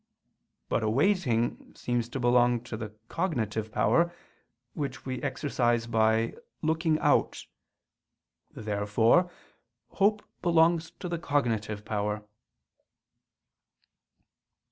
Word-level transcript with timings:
But 0.67 0.81
awaiting 0.81 1.75
seems 1.75 2.09
to 2.09 2.19
belong 2.19 2.61
to 2.61 2.75
the 2.75 2.89
cognitive 3.07 3.71
power, 3.71 4.11
which 4.73 5.05
we 5.05 5.21
exercise 5.21 5.85
by 5.85 6.33
looking 6.63 6.97
out. 6.97 7.45
Therefore 8.49 9.29
hope 9.89 10.23
belongs 10.41 10.89
to 11.01 11.07
the 11.07 11.19
cognitive 11.19 11.85
power. 11.85 12.23